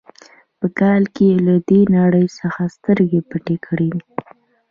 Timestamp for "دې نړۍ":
1.69-2.25